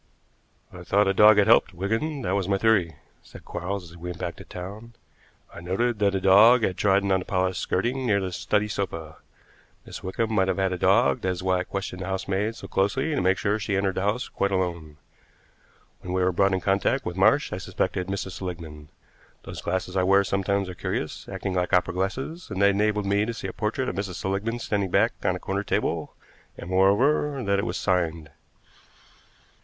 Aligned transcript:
"I 0.73 0.83
thought 0.83 1.07
a 1.07 1.13
dog 1.13 1.37
had 1.37 1.45
helped, 1.45 1.75
Wigan; 1.75 2.23
that 2.23 2.31
was 2.33 2.47
my 2.47 2.57
theory," 2.57 2.95
said 3.21 3.45
Quarles 3.45 3.91
as 3.91 3.95
we 3.97 4.09
went 4.09 4.17
back 4.17 4.35
to 4.37 4.43
town. 4.43 4.93
"I 5.53 5.61
noted 5.61 5.99
that 5.99 6.15
a 6.15 6.19
dog 6.19 6.63
had 6.63 6.75
trodden 6.75 7.11
on 7.11 7.19
the 7.19 7.25
polished 7.25 7.61
skirting 7.61 8.07
near 8.07 8.19
the 8.19 8.31
study 8.31 8.67
sofa. 8.67 9.17
Miss 9.85 10.01
Wickham 10.01 10.33
might 10.33 10.47
have 10.47 10.57
had 10.57 10.73
a 10.73 10.77
dog, 10.79 11.21
that 11.21 11.29
is 11.29 11.43
why 11.43 11.59
I 11.59 11.63
questioned 11.65 12.01
the 12.01 12.07
housemaid 12.07 12.55
so 12.55 12.67
closely 12.67 13.13
to 13.13 13.21
make 13.21 13.37
sure 13.37 13.59
she 13.59 13.75
entered 13.75 13.93
the 13.93 14.01
house 14.01 14.27
quite 14.27 14.49
alone. 14.49 14.97
When 15.99 16.13
we 16.13 16.23
were 16.23 16.31
brought 16.31 16.53
in 16.55 16.61
contact 16.61 17.05
with 17.05 17.15
Marsh 17.15 17.53
I 17.53 17.59
suspected 17.59 18.07
Mrs. 18.07 18.31
Seligmann. 18.31 18.87
Those 19.43 19.61
glasses 19.61 19.95
I 19.95 20.01
wear 20.01 20.23
sometimes 20.23 20.67
are 20.67 20.73
curious, 20.73 21.29
acting 21.29 21.53
like 21.53 21.73
opera 21.73 21.93
glasses, 21.93 22.49
and 22.49 22.59
they 22.59 22.71
enabled 22.71 23.05
me 23.05 23.23
to 23.23 23.35
see 23.35 23.45
a 23.45 23.53
portrait 23.53 23.87
of 23.87 23.95
Mrs. 23.95 24.15
Seligmann 24.15 24.57
standing 24.57 24.89
back 24.89 25.11
on 25.23 25.35
a 25.35 25.39
corner 25.39 25.61
table, 25.63 26.15
and, 26.57 26.71
moreover, 26.71 27.43
that 27.43 27.59
it 27.59 27.67
was 27.67 27.77
signed. 27.77 28.31